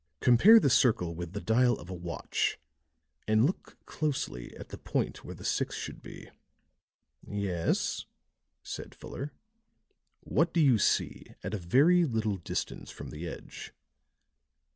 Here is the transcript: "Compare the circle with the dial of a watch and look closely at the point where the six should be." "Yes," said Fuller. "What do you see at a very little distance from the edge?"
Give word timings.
"Compare 0.19 0.59
the 0.59 0.67
circle 0.71 1.13
with 1.13 1.33
the 1.33 1.39
dial 1.39 1.77
of 1.77 1.87
a 1.87 1.93
watch 1.93 2.57
and 3.27 3.45
look 3.45 3.77
closely 3.85 4.51
at 4.57 4.69
the 4.69 4.77
point 4.79 5.23
where 5.23 5.35
the 5.35 5.45
six 5.45 5.75
should 5.75 6.01
be." 6.01 6.27
"Yes," 7.21 8.07
said 8.63 8.95
Fuller. 8.95 9.31
"What 10.21 10.55
do 10.55 10.59
you 10.59 10.79
see 10.79 11.27
at 11.43 11.53
a 11.53 11.59
very 11.59 12.03
little 12.03 12.37
distance 12.37 12.89
from 12.89 13.11
the 13.11 13.27
edge?" 13.27 13.75